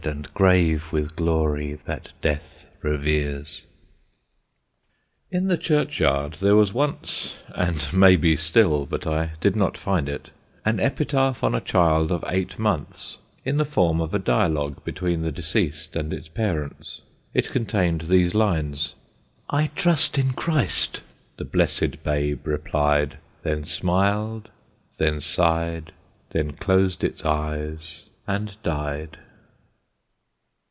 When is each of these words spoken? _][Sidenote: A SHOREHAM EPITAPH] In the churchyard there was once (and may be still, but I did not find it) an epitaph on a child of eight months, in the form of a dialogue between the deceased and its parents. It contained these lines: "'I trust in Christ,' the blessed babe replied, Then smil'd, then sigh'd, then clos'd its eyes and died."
_][Sidenote: 0.03 0.31
A 0.35 1.21
SHOREHAM 1.21 1.79
EPITAPH] 2.83 3.67
In 5.29 5.47
the 5.47 5.57
churchyard 5.57 6.37
there 6.41 6.55
was 6.55 6.73
once 6.73 7.37
(and 7.53 7.93
may 7.93 8.15
be 8.15 8.35
still, 8.35 8.87
but 8.87 9.05
I 9.05 9.33
did 9.39 9.55
not 9.55 9.77
find 9.77 10.09
it) 10.09 10.31
an 10.65 10.79
epitaph 10.79 11.43
on 11.43 11.53
a 11.53 11.61
child 11.61 12.11
of 12.11 12.25
eight 12.27 12.57
months, 12.57 13.19
in 13.45 13.57
the 13.57 13.63
form 13.63 14.01
of 14.01 14.15
a 14.15 14.19
dialogue 14.19 14.83
between 14.83 15.21
the 15.21 15.31
deceased 15.31 15.95
and 15.95 16.11
its 16.11 16.29
parents. 16.29 17.01
It 17.35 17.51
contained 17.51 18.05
these 18.07 18.33
lines: 18.33 18.95
"'I 19.51 19.67
trust 19.75 20.17
in 20.17 20.33
Christ,' 20.33 21.03
the 21.37 21.45
blessed 21.45 22.01
babe 22.03 22.47
replied, 22.47 23.19
Then 23.43 23.65
smil'd, 23.65 24.49
then 24.97 25.19
sigh'd, 25.21 25.91
then 26.31 26.53
clos'd 26.53 27.03
its 27.03 27.23
eyes 27.23 28.09
and 28.27 28.55
died." 28.63 29.17